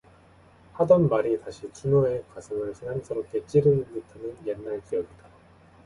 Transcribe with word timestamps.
하던 0.73 1.07
말이 1.09 1.39
다시 1.41 1.71
춘우의 1.73 2.23
가슴을 2.33 2.73
새삼스럽게 2.73 3.45
찌르는 3.45 3.85
듯하는 3.93 4.35
옛날 4.47 4.81
기억이다. 4.89 5.27